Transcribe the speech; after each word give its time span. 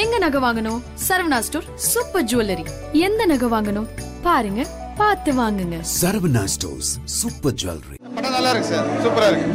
எங்க 0.00 0.16
நகை 0.22 0.40
வாங்கணும்? 0.44 0.80
Saravana 1.06 1.38
store 1.46 1.66
super 1.92 2.26
jewellery. 2.30 2.64
எந்த 3.06 3.22
நகை 3.30 3.48
வாங்கணும்? 3.54 3.88
பாருங்க 4.26 4.60
பார்த்து 5.00 5.30
வாங்குங்க. 5.40 5.76
Saravana 6.00 6.42
stores 6.54 6.90
super 7.18 7.56
jewellery. 7.60 7.96
படம் 8.16 8.34
நல்லா 8.36 8.50
இருக்கு 8.54 8.70
சார். 8.72 8.88
சூப்பரா 9.04 9.28
இருக்கு. 9.30 9.48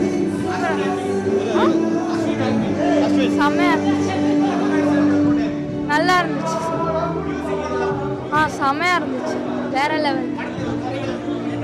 நல்லா 5.93 6.15
இருந்துச்சு. 6.21 6.57
ஆ 8.35 8.47
செம்மையா 8.59 8.95
இருந்துச்சு. 8.99 9.35
வேற 9.75 9.91
லெவல். 10.05 10.29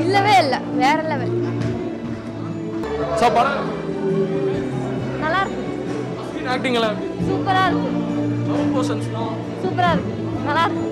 இல்லவே 0.06 0.36
இல்லை 0.44 0.60
வேற 0.84 0.98
லெவல். 1.12 1.34
நல்லா 5.24 5.42
இருக்கு. 5.44 6.48
ஆக்டிங் 6.56 6.80
சூப்பரா 7.30 7.66
இருக்கு. 7.70 7.90
போர்ஷன்ஸ்லாம் 8.92 9.36
சூப்பரா 9.64 9.90
இருக்கு 9.96 10.14
நல்லா 10.48 10.64
இருக்கு 10.66 10.88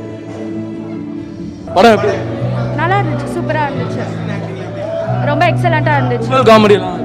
படம் 1.75 1.95
எப்படி? 1.95 2.13
நல்லா 2.79 2.95
இருந்துச்சு 2.99 3.27
சூப்பரா 3.33 3.63
இருந்துச்சு. 3.67 4.03
ரொம்ப 5.29 5.43
எக்ஸலண்டா 5.51 5.93
இருந்துச்சு. 5.99 6.29
காமெடியெல்லாம் 6.49 6.97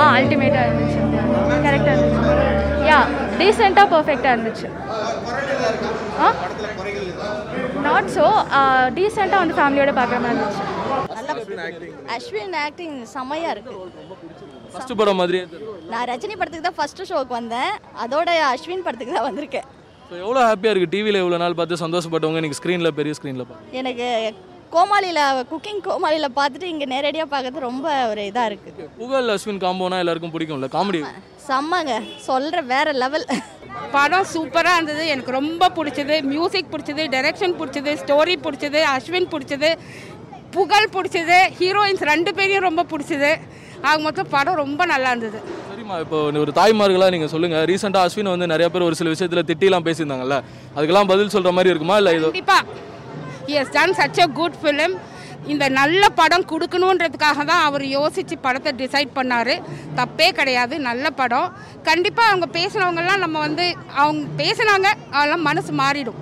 ஆ 0.00 0.04
அல்டிமேட்டா 0.16 0.60
இருந்துச்சு. 0.66 0.98
கரெக்டா 1.64 1.92
இருந்துச்சு. 1.94 2.34
யா 2.88 2.98
டீசெண்டாக 3.38 3.86
பர்ஃபெக்டாக 3.94 4.34
இருந்துச்சு. 4.34 4.68
ஆ? 6.24 6.28
நாட் 7.86 8.10
ஸோ 8.16 8.26
டீசெண்டாக 8.98 9.42
வந்து 9.42 9.56
ஃபேமிலியோட 9.58 9.92
பார்க்குற 10.00 10.20
மாதிரி 10.24 10.36
இருந்துச்சு. 10.36 10.66
அஸ்வின் 12.16 12.54
ஆக்டிங் 12.66 12.96
செம்மையா 13.14 13.50
இருக்கு. 13.54 13.74
ஃபர்ஸ்ட் 14.72 14.98
படம் 15.00 15.22
தெரியும் 15.24 15.50
நான் 15.92 16.08
ரஜினி 16.10 16.34
படத்துக்கு 16.38 16.66
தான் 16.68 16.78
ஃபர்ஸ்ட் 16.78 17.02
ஷோக்கு 17.10 17.34
வந்தேன். 17.40 17.72
அதோட 18.04 18.30
அஸ்வின் 18.54 18.86
படத்துக்கு 18.86 19.16
தான் 19.16 19.28
வந்திருக்கேன். 19.30 19.68
ஸோ 20.10 20.16
எவ்வளோ 20.22 20.40
ஹாப்பியாக 20.46 20.72
இருக்குது 20.72 20.92
டிவியில் 20.92 21.18
எவ்வளோ 21.20 21.36
நாள் 21.40 21.54
பார்த்து 21.58 21.76
சந்தோஷப்பட்டவங்க? 21.82 22.38
இன்னைக்கு 22.40 22.56
ஸ்க்ரீனில் 22.58 22.96
பெரிய 22.96 23.12
ஸ்க்ரீனில் 23.16 23.46
பார்த்து. 23.50 23.76
எனக்கு 23.80 24.06
கோமாளியில் 24.72 25.20
குக்கிங் 25.50 25.78
கோமாளியில் 25.84 26.26
பார்த்துட்டு 26.38 26.66
இங்கே 26.72 26.86
நேரடியாக 26.92 27.28
பார்க்கறது 27.34 27.62
ரொம்ப 27.66 27.86
ஒரு 28.12 28.22
இதாக 28.30 28.48
இருக்குது 28.50 28.88
புகழ் 29.02 29.30
அஸ்வின் 29.34 29.60
காம்போனா 29.64 30.00
எல்லாருக்கும் 30.04 30.32
பிடிக்கும்ல? 30.34 30.68
காமெடி 30.74 31.00
செம்மங்க. 31.46 31.94
சொல்கிற 32.28 32.60
வேற 32.72 32.88
லெவல் 33.02 33.26
படம் 33.94 34.28
சூப்பராக 34.34 34.78
இருந்தது. 34.78 35.04
எனக்கு 35.14 35.36
ரொம்ப 35.40 35.70
பிடிச்சது. 35.78 36.16
மியூசிக் 36.32 36.72
பிடிச்சது 36.74 37.04
டைரக்ஷன் 37.14 37.56
பிடிச்சது 37.60 37.94
ஸ்டோரி 38.02 38.36
பிடிச்சது 38.46 38.82
அஸ்வின் 38.96 39.30
பிடிச்சது 39.34 39.70
புகழ் 40.58 40.92
பிடிச்சது 40.96 41.40
ஹீரோயின்ஸ் 41.60 42.04
ரெண்டு 42.12 42.32
பேரையும் 42.38 42.68
ரொம்ப 42.68 42.84
பிடிச்சது. 42.94 43.32
ஆக 43.88 43.96
மொத்தம் 44.08 44.32
படம் 44.36 44.60
ரொம்ப 44.64 44.82
நல்லா 44.94 45.10
இருந்தது. 45.14 45.40
ஆமாம் 45.90 46.02
இப்போ 46.04 46.18
ஒரு 46.42 46.52
தாய்மார்களாக 46.58 47.12
நீங்கள் 47.12 47.30
சொல்லுங்கள் 47.32 47.64
ரீசெண்டாக 47.68 48.08
அஸ்வின் 48.08 48.30
வந்து 48.32 48.46
நிறைய 48.52 48.66
பேர் 48.72 48.84
ஒரு 48.88 48.96
சில 48.98 49.08
விஷயத்தில் 49.14 49.46
திட்டிலாம் 49.48 49.86
பேசியிருந்தாங்கல்ல. 49.86 50.36
அதுக்கெல்லாம் 50.74 51.08
பதில் 51.12 51.32
சொல்கிற 51.34 51.52
மாதிரி 51.56 51.70
இருக்குமா? 51.72 51.96
இல்லை 52.00 52.12
இது 52.16 52.26
கண்டிப்பாக 52.26 53.56
yes 53.60 53.72
done 53.76 53.94
such 53.98 54.20
a 54.24 54.28
good 54.38 54.58
film 54.60 54.94
இந்த 55.52 55.64
நல்ல 55.80 56.02
படம் 56.20 56.46
கொடுக்கணுன்றதுக்காக 56.52 57.44
தான் 57.50 57.64
அவர் 57.68 57.84
யோசித்து 57.96 58.38
படத்தை 58.46 58.72
டிசைட் 58.82 59.16
பண்ணார். 59.18 59.54
தப்பே 60.00 60.28
கிடையாது 60.38 60.74
நல்ல 60.88 61.10
படம். 61.20 61.48
கண்டிப்பாக 61.90 62.30
அவங்க 62.32 62.48
பேசினவங்கெல்லாம் 62.58 63.22
நம்ம 63.24 63.38
வந்து 63.46 63.66
அவங்க 64.02 64.24
பேசுனாங்க 64.42 64.88
அதெல்லாம் 65.16 65.46
மனசு 65.50 65.74
மாறிடும். 65.82 66.20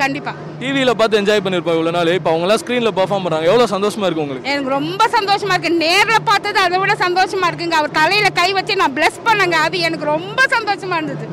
கண்டிப்பாக 0.00 0.36
டிவியில் 0.60 0.92
பார்த்து 1.00 1.18
என்ஜாய் 1.20 1.42
பண்ணியிருப்போம் 1.44 1.76
இவ்வளோ 1.76 1.92
நாள். 1.96 2.10
இப்போ 2.18 2.30
அவங்களாம் 2.32 2.60
ஸ்க்ரீனில் 2.62 2.94
பர்ஃபார்ம் 2.98 3.24
பண்ணுறாங்க 3.24 3.48
எவ்வளோ 3.50 3.66
சந்தோஷமாக 3.74 4.08
இருக்கு 4.08 4.24
உங்களுக்கு? 4.24 4.50
எனக்கு 4.54 4.72
ரொம்ப 4.78 5.02
சந்தோஷமா 5.16 5.54
இருக்கு. 5.54 5.72
நேர்ல 5.84 6.18
பார்த்தது 6.30 6.58
அதை 6.66 6.78
விட 6.82 6.94
சந்தோஷமா 7.04 7.48
இருக்குங்க. 7.50 7.76
அவர் 7.80 7.96
தலையில 8.00 8.30
கை 8.40 8.48
வச்சு 8.58 8.80
நான் 8.82 8.96
bless 8.98 9.16
பண்ணங்க. 9.28 9.56
அது 9.66 9.78
எனக்கு 9.88 10.06
ரொம்ப 10.14 10.42
சந்தோஷமா 10.56 10.98
இருந்தது. 11.00 11.26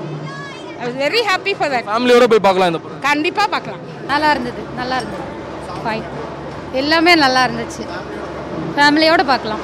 வெரி 1.02 1.22
ஹாப்பி 1.30 1.54
ஃபார் 1.60 1.72
தட் 1.74 1.90
ஃபேமிலியோட 1.94 2.28
போய் 2.34 2.46
பார்க்கலாம் 2.48 2.72
இந்த 2.72 2.82
கண்டிப்பா 3.10 3.46
பார்க்கலாம். 3.56 3.82
நல்லா 4.12 4.30
இருந்தது. 4.36 4.62
நல்லா 4.80 4.98
இருந்தது. 5.02 5.26
ஃபைன் 5.84 6.06
எல்லாமே 6.82 7.14
நல்லா 7.26 7.42
இருந்துச்சு. 7.48 7.84
ஃபேமிலியோட 8.78 9.24
பார்க்கலாம். 9.34 9.64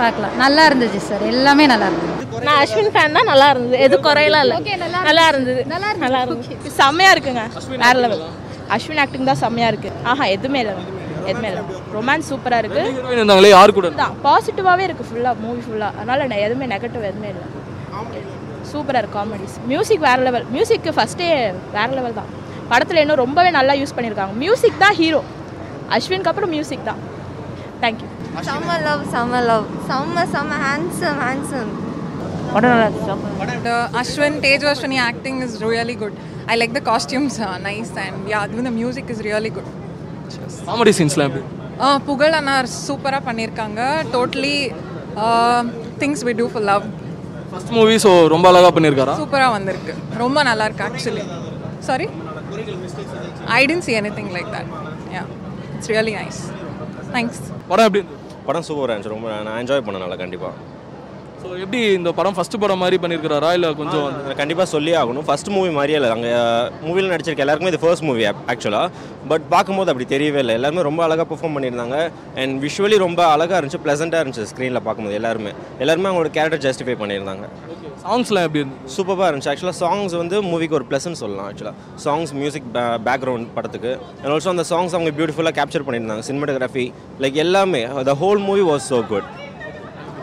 பார்க்கலாம். 0.00 0.34
நல்லா 0.42 0.62
இருந்துச்சு 0.68 1.00
சார் 1.08 1.22
எல்லாமே 1.32 1.64
நல்லா 1.72 1.86
இருந்தது 1.90 2.44
நான் 2.46 2.58
அஸ்வின் 2.62 2.92
ஃபேன் 2.94 3.16
தான் 3.18 3.28
நல்லா 3.32 3.46
இருந்தது. 3.52 3.78
எது 3.86 3.96
குறையலாம் 4.06 4.44
இல்லை. 4.46 4.56
நல்லா 5.08 5.24
இருந்தது. 5.32 5.60
நல்லா 6.04 6.18
இருந்தது 6.24 6.72
செம்மையா 6.80 7.10
இருக்குங்க. 7.14 7.42
வேற 7.84 7.94
லெவல் 8.04 8.22
அஸ்வின் 8.76 9.00
ஆக்டிங் 9.04 9.28
தான் 9.30 9.40
செம்மையா 9.44 9.68
இருக்கு. 9.72 9.90
ஆஹா 10.10 10.24
எதுவுமே 10.36 10.60
இல்லை. 10.64 10.74
எதுவுமே 11.30 11.48
இல்லை. 11.52 11.62
ரொமான்ஸ் 11.96 12.28
சூப்பராக 12.32 12.62
இருக்கு. 12.64 12.82
ஹீரோயின் 12.96 13.20
இருந்தாங்களே 13.20 13.50
யார் 13.54 13.76
கூட? 13.78 13.88
தான் 14.02 14.14
பாசிட்டிவாகவே 14.26 14.84
இருக்குது 14.88 15.08
ஃபுல்லாக 15.10 15.42
மூவி 15.44 15.62
ஃபுல்லாக 15.66 15.90
அதனால் 15.98 16.26
நான் 16.32 16.44
எதுவுமே 16.46 16.68
நெகட்டிவ் 16.74 17.08
எதுவுமே 17.10 17.30
இல்லை. 17.34 17.46
சூப்பராக 18.72 19.00
இருக்கு 19.02 19.16
காமெடிஸ் 19.18 19.56
மியூசிக் 19.72 20.04
வேறு 20.08 20.22
லெவல் 20.28 20.46
மியூசிக்கு 20.54 20.90
ஃபஸ்ட்டே 20.96 21.28
வேறு 21.76 21.92
லெவல் 21.98 22.18
தான். 22.20 22.30
படத்தில் 22.72 23.02
இன்னும் 23.02 23.20
ரொம்பவே 23.24 23.50
நல்லா 23.58 23.74
யூஸ் 23.80 23.94
பண்ணியிருக்காங்க 23.96 24.34
மியூசிக் 24.44 24.82
தான் 24.84 24.96
ஹீரோ 25.00 25.20
அஸ்வின்க்கு 25.96 26.30
அப்புறம் 26.32 26.52
மியூசிக் 26.56 26.88
தான். 26.90 27.00
தேங்க்யூ 27.82 28.08
செம்ம 28.46 28.72
லவ் 28.86 29.02
செம்ம 29.14 29.40
லவ் 29.50 29.66
செம்ம 29.88 30.24
செம்ம 30.34 30.58
handsome 30.66 31.20
handsome 31.26 31.72
The 33.64 33.74
Ashwin, 34.00 34.34
Tej 34.42 34.52
Ashwini 34.70 34.98
acting 35.06 35.36
is 35.46 35.52
really 35.62 35.94
good. 36.02 36.14
I 36.52 36.56
like 36.60 36.72
the 36.76 36.82
costumes, 36.88 37.34
uh, 37.46 37.56
nice, 37.66 37.90
and 38.04 38.16
yeah, 38.32 38.52
even 38.52 38.64
the 38.68 38.74
music 38.78 39.06
is 39.14 39.18
really 39.26 39.50
good. 39.56 39.66
Comedy 40.68 40.92
சீன்ஸ்லாம் 40.98 41.28
எப்படி? 41.30 41.42
Uh, 41.86 41.96
Pugazh 42.08 42.36
அண்ணா 42.38 42.54
சூப்பராக 42.86 43.22
பண்ணியிருக்காங்க. 43.28 43.80
Totally 44.14 44.54
things 46.02 46.24
we 46.28 46.34
do 46.40 46.46
for 46.52 46.66
love 46.70 46.86
first 47.50 47.72
movie 47.78 47.96
so 48.06 48.12
ரொம்ப 48.34 48.46
அழகாக 48.52 48.72
பண்ணியிருக்காரா? 48.76 49.16
சூப்பராக 49.22 49.52
வந்திருக்கு. 49.58 49.94
ரொம்ப 50.24 50.38
நல்லா 50.50 50.66
இருக்கு 50.68 50.86
actually 50.88 51.24
sorry 51.88 52.08
I 53.58 53.62
didn't 53.70 53.86
see 53.88 53.94
anything 54.18 54.32
like 54.38 54.50
that 54.56 54.70
yeah 55.16 55.24
it's 55.76 55.90
really 55.94 56.14
nice 56.20 56.40
thanks 57.16 57.42
படம் 57.70 57.86
எப்படி 57.90 58.02
படம் 58.48 58.66
சூப்பராக 58.70 58.92
இருந்துச்சு. 58.94 59.14
ரொம்ப 59.16 59.28
நான் 59.46 59.60
என்ஜாய் 59.62 59.86
பண்ணேன் 59.86 60.04
நல்லா 60.06 60.20
கண்டிப்பாக 60.24 60.54
ஸோ 61.42 61.48
எப்படி 61.64 61.80
இந்த 61.96 62.10
படம் 62.18 62.36
ஃபர்ஸ்ட் 62.36 62.56
படம் 62.62 62.80
மாதிரி 62.82 62.96
பண்ணியிருக்காரா 63.02 63.50
இல்லை 63.56 63.68
கொஞ்சம் 63.80 64.06
கண்டிப்பாக 64.40 64.66
சொல்லி 64.72 64.92
ஆகணும். 65.00 65.26
ஃபர்ஸ்ட் 65.28 65.50
மூவி 65.56 65.70
மாதிரியே 65.76 65.98
இல்லை. 65.98 66.08
அங்கே 66.14 66.30
மூவியில் 66.86 67.12
நடிச்சிருக்க 67.12 67.44
எல்லாருக்குமே 67.44 67.70
இது 67.72 67.80
ஃபர்ஸ்ட் 67.82 68.06
மூவி 68.08 68.24
ஆக்சுவலாக 68.52 68.88
பட் 69.32 69.44
பார்க்கும்போது 69.52 69.92
அப்படி 69.92 70.06
தெரியவே 70.14 70.40
இல்லை. 70.44 70.56
எல்லாருமே 70.58 70.86
ரொம்ப 70.88 71.02
அழகாக 71.06 71.26
பெர்ஃபார்ம் 71.32 71.56
பண்ணியிருந்தாங்க. 71.58 71.98
அண்ட் 72.42 72.56
விஷுவலி 72.66 72.98
ரொம்ப 73.06 73.22
அழகாக 73.34 73.60
இருந்துச்சு 73.60 73.82
ப்ளசண்ட்டாக 73.86 74.22
இருந்துச்சு 74.24 74.48
ஸ்க்ரீனில் 74.52 74.84
பார்க்கும்போது 74.88 75.18
எல்லாருமே. 75.20 75.52
எல்லாருமே 75.84 76.10
அவங்களோட 76.10 76.32
கேரக்டர் 76.38 76.64
ஜஸ்டிஃபை 76.66 76.96
பண்ணியிருந்தாங்க. 77.04 77.46
சாங்ஸ்லாம் 78.08 78.44
எப்படி 78.46 78.60
இருந்தது? 78.60 78.90
சூப்பராக 78.96 79.26
இருந்துச்சு. 79.30 79.50
ஆக்சுவலாக 79.52 79.78
சாங்ஸ் 79.80 80.14
வந்து 80.20 80.36
மூவிக்கு 80.50 80.76
ஒரு 80.78 80.84
ப்ளஸ்ன்னு 80.90 81.18
சொல்லலாம் 81.22 81.46
ஆக்சுவலாக 81.48 81.74
சாங்ஸ் 82.04 82.30
மியூசிக் 82.40 82.68
பேக்ரவுண்ட் 83.08 83.48
படத்துக்கு. 83.56 83.90
அண்ட் 84.20 84.30
ஆல்சோ 84.34 84.50
அந்த 84.54 84.64
சாங்ஸ் 84.70 84.94
அவங்க 84.96 85.10
பியூட்டிஃபுல்லாக 85.18 85.54
கேப்சர் 85.58 85.84
பண்ணியிருந்தாங்க. 85.86 86.24
சினிமாட்டோகிராஃபி 86.28 86.84
லைக் 87.22 87.36
எல்லாமே. 87.44 87.82
The 88.10 88.14
whole 88.22 88.40
movie 88.48 88.62
was 88.70 88.86
so 88.92 89.00
good 89.10 89.28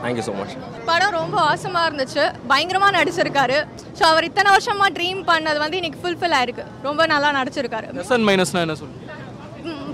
thank you 0.04 0.24
so 0.28 0.34
much 0.40 0.56
படம் 0.90 1.14
ரொம்ப 1.20 1.36
ஆசமாக 1.52 1.84
இருந்துச்சு. 1.90 2.24
பயங்கரமாக 2.52 2.92
நடிச்சிருக்காரு. 2.98 3.58
ஸோ 4.00 4.04
அவர் 4.12 4.28
இத்தனை 4.30 4.50
வருஷமாக 4.56 4.90
ட்ரீம் 4.98 5.22
பண்ணது 5.32 5.60
வந்து 5.66 5.78
இன்னைக்கு 5.82 6.02
ஃபுல்ஃபில் 6.06 6.36
ஆயிருக்கு. 6.40 6.66
ரொம்ப 6.88 7.06
நல்லா 7.14 7.30
நடிச்சிருக்காரு. 7.40 7.90
ப்ளஸ் 7.98 8.14
அண்ட் 8.18 8.28
மைனஸ்னா 8.30 8.64
என்ன 8.68 8.78
சொல்லுங்க 8.82 9.04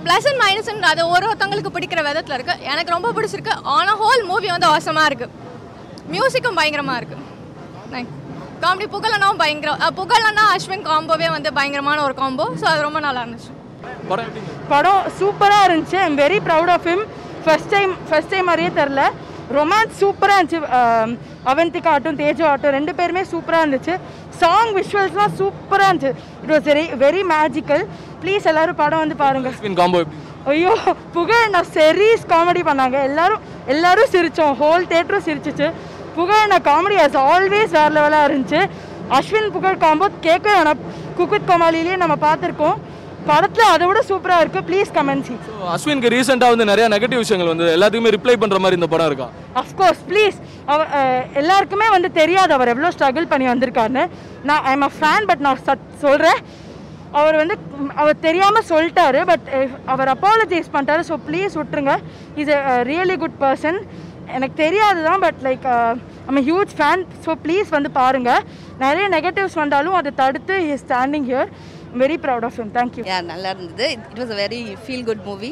ப்ளஸ் 0.05 0.27
அண்ட் 0.29 0.41
மைனஸ் 0.45 0.71
அது 0.91 1.01
ஒரு 1.15 1.25
ஒருத்தவங்களுக்கு 1.31 1.73
பிடிக்கிற 1.75 2.03
விதத்தில் 2.07 2.37
இருக்கு. 2.37 2.55
எனக்கு 2.71 2.95
ரொம்ப 2.97 3.11
பிடிச்சிருக்கு. 3.17 3.55
ஆனால் 3.75 3.99
ஹோல் 4.03 4.23
மூவி 4.31 4.49
வந்து 4.55 4.69
அவசமாக 4.71 5.09
இருக்கு. 5.11 5.29
மியூசிக்கும் 6.15 6.57
பயங்கரமாக 6.61 6.99
இருக்கு. 7.01 7.17
காமெடி 8.63 8.87
புகழனாவும் 8.93 9.39
பயங்கரம் 9.41 9.79
புகழனா 9.99 10.43
அஸ்வின் 10.55 10.85
காம்போவே 10.89 11.27
வந்து 11.35 11.49
பயங்கரமான 11.57 11.97
ஒரு 12.07 12.15
காம்போ 12.21 12.45
ஸோ 12.61 12.65
அது 12.71 12.85
ரொம்ப 12.87 12.99
நல்லா 13.05 13.21
இருந்துச்சு. 13.23 13.51
படம் 14.71 15.01
சூப்பராக 15.19 15.65
இருந்துச்சு. 15.67 15.97
I'm 16.05 16.17
very 16.23 16.39
proud 16.47 16.71
of 16.75 16.87
him 16.91 17.03
first 17.45 17.71
time 17.75 17.91
first 18.09 18.31
time 18.33 18.47
மாதிரியே 18.51 18.71
தெரில 18.79 19.03
ரொமான்ஸ் 19.57 19.97
சூப்பராக 20.01 20.37
இருந்துச்சு. 20.39 20.59
அவந்திகா 21.51 21.91
ஆட்டும் 21.95 22.19
தேஜு 22.21 22.43
ஆட்டும் 22.51 22.75
ரெண்டு 22.77 22.91
பேருமே 22.99 23.23
சூப்பராக 23.33 23.63
இருந்துச்சு. 23.65 23.93
சாங் 24.41 24.73
விஷுவல்ஸ்லாம் 24.79 25.33
சூப்பராக 25.39 25.89
இருந்துச்சு. 25.89 26.13
It 26.43 26.53
was 26.55 26.67
very 26.71 26.85
very 27.05 27.23
magical 27.35 27.83
please 28.23 28.49
எல்லாரும் 28.51 28.79
படம் 28.83 29.03
வந்து 29.03 29.17
பாருங்கள் 29.23 29.53
அஸ்வின் 29.55 29.79
காம்போ 29.79 29.99
எப்படி? 30.03 30.19
ஐயோ 30.51 30.73
புகழ் 31.15 31.51
நான் 31.55 31.71
செரீஸ் 31.77 32.23
காமெடி 32.33 32.61
பண்ணாங்க. 32.69 32.99
எல்லாரும் 33.09 33.41
எல்லாரும் 33.73 34.11
சிரித்தோம் 34.13 34.55
ஹோல் 34.61 34.89
தேட்டரும் 34.93 35.25
சிரிச்சிச்சு. 35.27 35.67
புகழ் 36.17 36.49
நான் 36.51 36.67
காமெடி 36.69 36.97
ஆஸ் 37.05 37.17
ஆல்வேஸ் 37.31 37.75
வேறு 37.79 37.93
லெவலாக 37.97 38.27
இருந்துச்சு. 38.27 38.61
அஸ்வின் 39.17 39.51
புகழ் 39.55 39.83
காம்போ 39.83 40.07
கேட்க 40.27 40.47
வேணாம் 40.55 40.81
குக்குத் 41.17 41.49
கோமாளிலேயே 41.49 41.97
நம்ம 42.03 42.15
பார்த்துருக்கோம். 42.25 42.77
படத்தில் 43.29 43.71
அதை 43.73 43.85
விட 43.87 43.99
சூப்பராக 44.09 44.43
இருக்குது 44.43 44.65
ப்ளீஸ் 44.69 44.91
கமெண்ட் 44.95 45.25
சி 45.27 45.33
அஸ்வினுக்கு 45.73 46.11
ரீசெண்டாக 46.13 46.53
வந்து 46.53 46.67
நிறைய 46.69 46.85
நெகட்டிவ் 46.93 47.21
விஷயங்கள் 47.23 47.51
வந்து 47.51 47.65
எல்லாத்துக்குமே 47.75 48.13
ரிப்ளை 48.15 48.35
பண்ணுற 48.43 48.59
மாதிரி 48.63 48.79
இந்த 48.79 48.89
படம் 48.93 49.09
இருக்கா? 49.09 49.27
அஃப்கோர்ஸ் 49.61 50.01
ப்ளீஸ் 50.09 50.37
அவர் 50.73 50.89
எல்லாருக்குமே 51.41 51.87
வந்து 51.95 52.09
தெரியாது 52.19 52.51
அவர் 52.57 52.71
எவ்வளோ 52.73 52.91
ஸ்ட்ரகிள் 52.95 53.29
பண்ணி 53.33 53.47
வந்திருக்காருன்னு. 53.51 54.05
நான் 54.49 54.65
ஐம் 54.73 54.85
அ 54.89 54.91
ஃபேன் 54.97 55.27
பட் 55.31 55.43
நான் 55.47 55.63
சட் 55.67 55.85
சொல்கிறேன் 56.05 56.41
அவர் 57.19 57.37
வந்து 57.41 57.55
அவர் 58.01 58.23
தெரியாமல் 58.27 58.67
சொல்லிட்டாரு 58.71 59.21
பட் 59.31 59.47
அவர் 59.93 60.11
அப்பாலஜைஸ் 60.15 60.73
பண்ணிட்டாரு 60.75 61.01
ஸோ 61.09 61.17
ப்ளீஸ் 61.27 61.57
விட்டுருங்க. 61.61 61.95
Is 62.41 62.51
a 62.57 62.75
really 62.91 63.17
good 63.23 63.37
person 63.45 63.79
எனக்கு 64.37 64.55
தெரியாது 64.63 64.99
தான் 65.09 65.21
but 65.25 65.39
like 65.47 65.65
I'm 66.29 66.41
huge 66.49 66.73
fan 66.79 67.03
so 67.25 67.33
please 67.45 67.69
வந்து 67.77 67.91
பாருங்கள் 67.99 68.43
நிறைய 68.83 69.05
நெகட்டிவ்ஸ் 69.15 69.57
வந்தாலும் 69.61 69.97
அதை 69.99 70.11
தடுத்து 70.21 70.55
he 70.67 70.75
standing 70.83 71.27
here 71.31 71.49
very 72.01 72.17
proud 72.25 72.45
of 72.49 72.57
him 72.59 72.73
thank you 72.77 73.03
yeah 73.11 73.17
நல்லா 73.31 73.49
இருந்தது. 73.55 73.87
It 73.95 74.19
was 74.21 74.33
a 74.35 74.39
very 74.43 74.61
feel 74.85 75.05
good 75.09 75.23
movie 75.31 75.51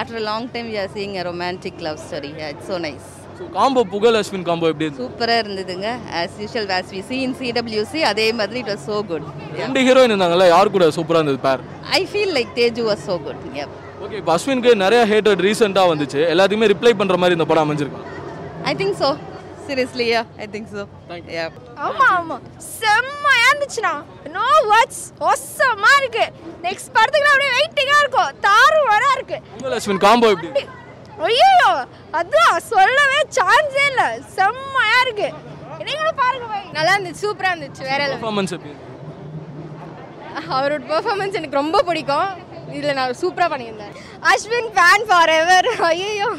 after 0.00 0.18
a 0.20 0.24
long 0.30 0.48
time 0.54 0.68
we 0.72 0.76
are 0.82 0.92
seeing 0.96 1.16
a 1.22 1.24
romantic 1.30 1.80
love 1.86 1.98
story 2.06 2.32
it's 2.50 2.68
so 2.72 2.78
nice 2.86 3.08
combo 3.56 3.82
Pugazh 3.92 4.16
Ashwin 4.20 4.46
combo 4.48 4.68
எப்படி 4.72 4.86
சூப்பராக 5.00 5.42
இருந்ததுங்க. 5.42 5.88
As 6.20 6.38
usual 6.42 6.70
as 6.78 6.90
we 6.94 7.00
see 7.10 7.16
in 7.26 7.36
CWC 7.40 8.00
அதே 8.12 8.26
மாதிரி 8.40 8.58
it 8.62 8.70
was 8.72 8.86
so 8.90 8.96
good 9.10 9.26
ரெண்டு 9.60 9.84
heroine 9.88 10.12
இருந்தாங்கல்ல 10.12 10.48
யார் 10.54 10.74
கூட 10.76 10.86
சூப்பராக 10.96 11.20
இருந்தது 11.22 11.40
பேர்? 11.46 11.62
I 11.98 12.02
feel 12.12 12.34
like 12.38 12.50
Teju 12.60 12.84
was 12.90 13.04
so 13.10 13.16
good 13.26 13.44
yeah 13.60 13.66
okay 14.04 14.16
இப்போ 14.20 14.32
அஸ்வினுக்கு 14.36 14.72
நிறைய 14.84 15.00
ஹேட்டட் 15.12 15.40
ரீசெண்டாக 15.46 15.90
வந்துச்சு. 15.92 16.20
எல்லாத்தையுமே 16.32 16.66
ரிப்ளை 16.74 16.92
பண்ணுற 16.98 17.16
மாதிரி 17.22 17.36
இந்த 17.38 17.46
படம் 17.50 17.64
அமைஞ்சிருக்கு. 17.66 18.02
I 18.68 18.72
think 18.80 18.96
so 19.02 19.10
seriously 19.66 20.06
yeah 20.12 20.22
I 20.44 20.46
think 20.54 20.68
so 20.74 20.82
yeah 21.36 21.44
ஆமா 21.86 22.06
ஆமா. 22.18 22.36
செம்மையா 22.78 23.42
இருந்துச்சுண்ணா. 23.50 23.92
நோ 24.36 24.46
வேர்ட்ஸ் 24.70 25.02
ஒசமா 25.30 25.90
இருக்கு. 26.00 26.24
நெக்ஸ்ட் 26.66 26.90
படத்துக்கு 26.96 27.30
அப்படியே 27.32 27.52
வெயிட்டிங்கா 27.58 27.98
இருக்கும். 28.04 28.30
தாறுமாறா 28.46 29.10
இருக்கு. 29.16 29.38
புகழ் 29.58 29.76
அஸ்வின் 29.78 30.02
காம்போ 30.06 30.30
எப்படி? 30.34 30.48
இருக்கு? 30.50 30.74
ஐயோ 31.28 31.52
அதான் 32.18 32.58
சொல்லவே 32.72 33.20
சான்ஸே 33.38 33.84
இல்ல. 33.92 34.02
செம்மையா 34.38 34.98
இருக்கு. 35.06 35.28
நீங்களும் 35.88 36.20
பாருங்க 36.22 36.46
போய் 36.52 36.66
நல்லா 36.78 36.92
இருந்துச்சு 36.94 37.24
சூப்பரா 37.26 37.52
இருந்துச்சு 37.54 37.88
வேற. 37.90 38.00
பெர்ஃபார்மன்ஸ் 38.14 38.54
எப்படி? 38.56 38.72
இருக்கு? 38.74 38.86
அவரோட 40.56 40.82
பெர்ஃபார்மன்ஸ் 40.92 41.38
எனக்கு 41.40 41.60
ரொம்ப 41.62 41.78
பிடிக்கும். 41.88 42.28
இதுல 42.76 42.94
நான் 42.98 43.18
சூப்பரா 43.22 43.46
பண்ணியிருந்தேன். 43.52 43.94
அஸ்வின் 44.32 44.70
ஃபேன் 44.76 45.06
ஃபார் 45.10 45.32
எவர் 45.40 45.68
ஐயோ 45.90 46.30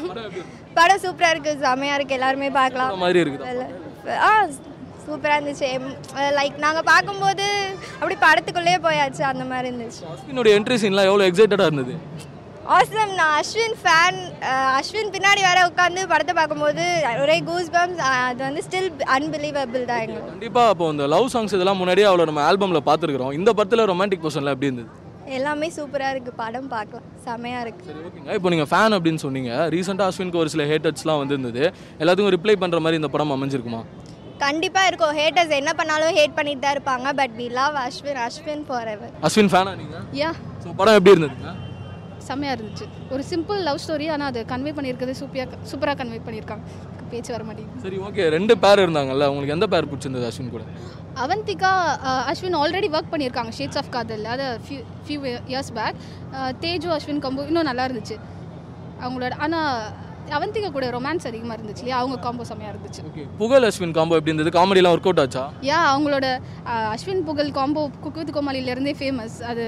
படம் 0.78 1.02
சூப்பரா 1.04 1.30
இருக்கு 1.34 1.52
செமையா 1.66 1.94
இருக்கு 1.98 2.16
எல்லாருமே 2.18 2.50
பார்க்கலாம். 2.58 2.92
மாதிரி 3.04 3.22
இருக்குது. 3.22 3.68
ஆ 4.26 4.30
சூப்பராக 5.06 5.36
இருந்துச்சு. 5.38 5.68
லைக் 6.38 6.56
நாங்கள் 6.66 6.88
பார்க்கும்போது 6.92 7.46
அப்படி 8.00 8.16
படத்துக்குள்ளேயே 8.26 8.78
போயாச்சு 8.88 9.22
அந்த 9.30 9.44
மாதிரி 9.52 9.68
இருந்துச்சு. 9.70 10.02
அஸ்வினுடைய 10.14 10.58
என்ட்ரி 10.58 10.78
சீன்லாம் 10.82 11.10
எவ்வளோ 11.10 11.26
எக்ஸைட்டடாக 11.30 11.70
இருந்தது? 11.70 11.94
ஆசம் 12.76 13.12
நான் 13.18 13.34
அஸ்வின் 13.40 13.76
ஃபேன் 13.82 14.18
அஸ்வின் 14.78 15.12
பின்னாடி 15.14 15.42
வர 15.46 15.60
உட்காந்து 15.68 16.00
படத்தை 16.12 16.34
பார்க்கும்போது 16.38 16.84
ஒரே 17.22 17.36
கூஸ் 17.48 17.70
பம்ஸ் 17.76 18.02
அது 18.08 18.42
வந்து 18.48 18.62
ஸ்டில் 18.66 18.90
அன்பிலீவபிள் 19.16 19.88
தான் 19.90 20.02
எங்களுக்கு. 20.04 20.32
கண்டிப்பாக 20.32 20.72
அப்போ 20.72 20.90
இந்த 20.94 21.06
லவ் 21.14 21.30
சாங்ஸ் 21.34 21.56
இதெல்லாம் 21.56 21.80
முன்னாடியே 21.82 22.08
அவளை 22.10 22.26
நம்ம 22.30 22.42
ஆல்பமில் 22.50 22.88
பார்த்துருக்குறோம். 22.90 23.32
இந்த 23.38 23.52
படத்தில் 23.58 23.88
ரொமான்டிக் 23.92 24.24
பர்சன்லாம் 24.26 24.56
எப்படி 24.56 24.70
இருந்தது? 24.70 24.90
எல்லாமே 25.38 25.66
சூப்பராக 25.76 26.12
இருக்குது 26.14 26.36
படம் 26.42 26.68
பார்க்கலாம். 26.74 27.06
செமையாக 27.26 27.64
இருக்குது 27.64 27.88
சரி 27.90 28.04
ஓகேங்க. 28.08 28.36
இப்போ 28.38 28.48
நீங்கள் 28.52 28.70
ஃபேன் 28.70 28.94
அப்படின்னு 28.96 29.20
சொன்னீங்க. 29.24 29.52
ரீசெண்டாக 29.74 30.10
அஸ்வினுக்கு 30.10 30.40
ஒரு 30.42 30.52
சில 30.54 30.64
ஹேட்டர்ஸ்லாம் 30.70 31.20
வந்திருந்தது. 31.22 31.62
எல்லாத்துக்கும் 32.02 32.34
ரிப்ளை 32.36 32.56
பண்ணுற 32.62 32.80
மாதிரி 32.84 33.00
இந்த 33.00 33.10
படம் 33.14 33.34
அமைஞ்சிருக்குமா? 33.36 33.80
கண்டிப்பாக 34.44 34.90
இருக்கும். 34.90 35.14
ஹேட்டர்ஸ் 35.20 35.56
என்ன 35.60 35.72
பண்ணாலும் 35.80 36.14
ஹேட் 36.18 36.36
பண்ணிட்டு 36.38 36.64
தான் 36.66 36.74
இருப்பாங்க. 36.76 37.08
But 37.20 37.34
we 37.40 37.46
love 37.60 37.74
Ashwin 37.86 38.20
Ashwin 38.26 38.64
forever 38.94 39.12
Ashwin 39.28 39.50
ஃபேனா 39.54 39.74
நீங்கள் 39.80 40.06
யா 40.22 40.30
ஸோ 40.62 40.68
படம் 40.80 40.96
எப்படி 40.98 41.14
இருந்ததுங்க? 41.14 41.52
செம்மையாக 42.28 42.56
இருந்துச்சு. 42.56 42.86
ஒரு 43.14 43.22
சிம்பிள் 43.32 43.60
லவ் 43.68 43.82
ஸ்டோரி 43.84 44.06
ஆனால் 44.14 44.30
அது 44.32 44.40
கன்வே 44.54 44.72
பண்ணியிருக்கிறது 44.78 45.20
சூப்பராக 45.20 45.58
சூப்பராக 45.70 45.96
கன்வே 46.00 46.20
பண்ணியிருக்காங்க. 46.26 46.64
பேச்சு 47.12 47.32
வர 47.34 47.44
மாட்டேங்குது. 47.48 47.82
சரி 47.84 47.98
ஓகே 48.06 48.24
ரெண்டு 48.36 48.54
பேர் 48.64 48.82
இருந்தாங்கல்ல 48.84 49.28
உங்களுக்கு 49.32 49.56
எந்த 49.56 49.68
பேர் 49.74 49.88
பிடிச்சிருந்தது 49.92 50.28
அஸ்வின் 50.30 50.54
கூட? 50.56 50.64
அவந்திகா 51.24 51.72
அஸ்வின் 52.32 52.58
ஆல்ரெடி 52.62 52.88
ஒர்க் 52.96 53.12
பண்ணியிருக்காங்க 53.14 53.52
ஷேட்ஸ் 53.58 53.78
ஆஃப் 53.80 53.90
காதல். 53.96 54.24
அது 54.34 54.44
few 54.66 54.80
few 55.06 55.18
years 55.52 55.72
back 55.78 55.98
Teju 56.64 56.90
Ashwin 56.98 57.24
combo 57.24 57.46
இன்னும் 57.50 57.68
நல்லா 57.70 57.86
இருந்துச்சு. 57.88 58.18
அவங்களோட 59.04 59.34
ஆனால் 59.46 59.74
அவந்திகா 60.36 60.68
கூட 60.74 60.86
ரொமான்ஸ் 60.96 61.26
அதிகமாக 61.30 61.56
இருந்துச்சு 61.56 61.82
இல்லையா? 61.82 61.98
அவங்க 62.02 62.16
காம்போ 62.26 62.44
செம்மையாக 62.50 62.72
இருந்துச்சு. 62.72 63.02
புகழ் 63.40 63.66
அஸ்வின் 63.68 63.94
காம்போ 63.98 64.16
எப்படி 64.18 64.32
இருந்தது? 64.32 64.52
காமெடிலாம் 64.58 64.94
ஒர்க் 64.96 65.08
அவுட் 65.08 65.22
ஆச்சா? 65.24 65.44
யா 65.68 65.78
அவங்களோட 65.92 66.26
அஸ்வின் 66.94 67.24
புகழ் 67.28 67.50
காம்போ 67.58 67.82
குக்குவித் 68.04 68.34
கோமாளிலேருந்தே 68.36 68.94
ஃபேமஸ் 69.00 69.36
அது 69.50 69.64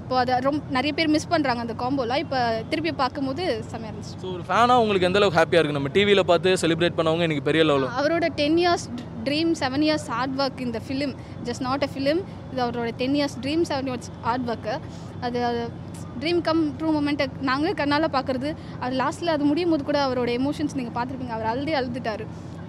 இப்போ 0.00 0.14
அதை 0.22 0.34
ரொம்ப 0.46 0.60
நிறைய 0.76 0.92
பேர் 0.98 1.12
மிஸ் 1.14 1.30
பண்ணுறாங்க 1.32 1.62
அந்த 1.64 1.76
காம்போலாம் 1.82 2.22
இப்போ 2.24 2.38
திருப்பி 2.70 2.92
பார்க்கும்போது 3.02 3.42
செம்மையாக 3.72 3.92
இருந்துச்சு. 3.92 4.16
ஸோ 4.22 4.28
ஒரு 4.34 4.44
ஃபேனாக 4.48 4.82
உங்களுக்கு 4.84 5.08
எந்த 5.10 5.20
அளவுக்கு 5.20 5.40
ஹாப்பியாக 5.40 5.60
இருக்குது 5.60 5.80
நம்ம 5.80 5.92
டிவியில் 5.96 6.28
பார்த்து 6.32 6.52
செலிப்ரேட் 6.64 6.98
பண்ணவங்க 7.00 7.26
இன்னைக்கு 7.28 7.48
பெரிய 7.50 7.64
லெவலில் 7.70 7.96
அவரோட 8.02 8.28
ten 8.40 8.58
years 8.62 8.86
dream 9.28 9.52
seven 9.62 9.84
years 9.86 10.08
hard 10.14 10.36
work 10.42 10.60
இந்த 10.66 10.80
film 10.88 11.14
just 11.48 11.64
not 11.68 11.86
a 11.88 11.90
film 11.94 12.20
இது 12.50 12.60
அவரோட 12.66 12.90
ten 13.02 13.16
years 13.20 13.38
dream 13.44 13.64
seven 13.70 13.88
years 13.90 14.10
hard 14.26 14.46
work 14.52 14.74
அது 15.26 15.40
ட்ரீம் 16.22 16.40
கம் 16.48 16.62
ட்ரூ 16.78 16.88
மூமெண்ட்டை 16.96 17.26
நாங்களே 17.48 17.74
கண்ணால் 17.80 18.12
பார்க்குறது 18.16 18.50
அது 18.82 18.94
லாஸ்ட்டில் 19.02 19.34
அது 19.34 19.44
முடியும் 19.50 19.72
போது 19.74 19.84
கூட 19.88 19.98
அவரோட 20.06 20.30
எமோஷன்ஸ் 20.40 20.76
நீங்கள் 20.78 20.96
பார்த்துருப்பீங்க. 20.96 21.34
அவர் 21.36 21.50
அழுதே 21.52 21.74
அழுதுட்டாரு. 21.80 22.24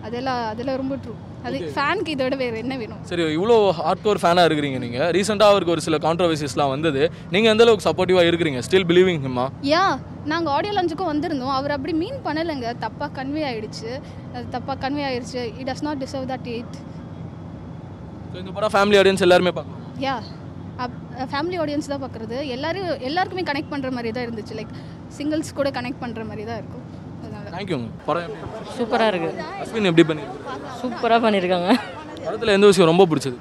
அதெல்லாம் 0.07 0.39
அதெல்லாம் 0.53 0.79
ரொம்ப 0.81 0.95
ட்ரூ 1.03 1.13
அது 1.47 1.57
ஃபேனுக்கு 1.75 2.13
இதோட 2.15 2.35
வேறு 2.41 2.57
என்ன 2.63 2.73
வேணும்? 2.81 3.01
சரி 3.09 3.23
இவ்வளோ 3.37 3.55
ஹார்ட் 3.79 4.03
கோர் 4.05 4.21
ஃபேனாக 4.23 4.47
இருக்கிறீங்க 4.49 4.79
நீங்கள் 4.85 5.11
ரீசெண்டாக 5.15 5.53
அவருக்கு 5.53 5.73
ஒரு 5.75 5.83
சில 5.87 5.97
கான்ட்ரவர்சிஸ்லாம் 6.05 6.73
வந்தது. 6.75 7.01
நீங்கள் 7.33 7.51
எந்த 7.53 7.63
அளவுக்கு 7.65 7.87
சப்போர்ட்டிவாக 7.89 8.29
இருக்கிறீங்க? 8.31 8.61
ஸ்டில் 8.67 8.87
பிலீவிங் 8.91 9.21
ஹிம்மா 9.27 9.45
யா 9.73 9.85
நாங்கள் 10.31 10.51
ஆடியோ 10.55 10.73
லான்ச்சுக்கும் 10.75 11.11
வந்திருந்தோம். 11.11 11.53
அவர் 11.59 11.73
அப்படி 11.75 11.93
மீன் 12.01 12.19
பண்ணலைங்க. 12.27 12.67
தப்பாக 12.83 13.09
கன்வே 13.17 13.41
ஆயிடுச்சு. 13.49 13.89
அது 14.35 14.45
தப்பாக 14.55 14.77
கன்வே 14.83 15.03
ஆயிடுச்சு 15.09 15.41
it 15.59 15.67
does 15.69 15.85
not 15.87 16.01
deserve 16.03 16.27
that 16.33 16.47
hate 16.53 16.77
இந்த 18.41 18.51
படம் 18.57 18.73
ஃபேமிலி 18.75 18.97
ஆடியன்ஸ் 19.01 19.23
எல்லாருமே 19.25 19.51
பார்க்கலாம் 19.57 19.81
யா 20.05 20.15
அப் 20.83 20.95
ஃபேமிலி 21.31 21.57
ஆடியன்ஸ் 21.63 21.89
தான் 21.91 22.03
பார்க்குறது. 22.03 22.37
எல்லாரும் 22.55 22.87
எல்லாருக்குமே 23.09 23.43
கனெக்ட் 23.49 23.71
பண்ணுற 23.73 23.89
மாதிரி 23.97 24.11
தான் 24.15 24.25
இருந்துச்சு. 24.27 24.53
லைக் 24.59 24.71
சிங்கிள்ஸ் 25.17 25.51
கூட 25.59 25.69
கனெக்ட் 25.77 26.01
பண்ணுற 26.03 26.23
மாதிரி 26.29 26.45
தான் 26.51 26.59
இருக்கும். 26.61 26.85
தேங்க்யூங்க 27.55 27.89
படம்? 28.07 28.31
சூப்பராக 28.77 29.11
இருக்குது 29.11 29.43
அஸ்வின் 29.63 29.89
எப்படி 29.89 30.05
பண்ணியிருக்காரு 30.09 30.79
சூப்பராக 30.81 31.19
பண்ணியிருக்காங்க 31.25 31.69
படத்தில் 32.25 32.55
எந்த 32.57 32.67
விஷயம் 32.71 32.89
ரொம்ப 32.91 33.05
பிடிச்சது? 33.11 33.37